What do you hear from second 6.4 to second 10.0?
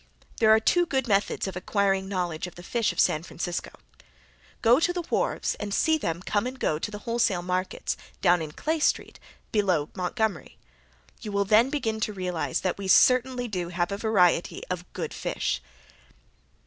and and go to the wholesale markets down in Clay street, below